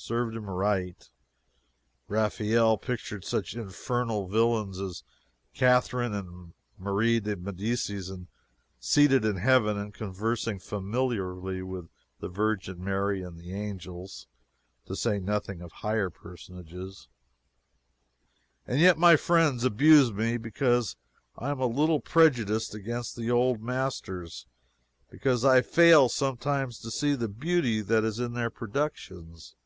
[0.00, 1.10] Served him right.
[2.06, 5.02] Raphael pictured such infernal villains as
[5.54, 8.08] Catherine and Marie de Medicis
[8.78, 14.28] seated in heaven and conversing familiarly with the Virgin Mary and the angels,
[14.86, 17.08] (to say nothing of higher personages,)
[18.68, 20.94] and yet my friends abuse me because
[21.36, 24.46] I am a little prejudiced against the old masters
[25.10, 29.56] because I fail sometimes to see the beauty that is in their productions.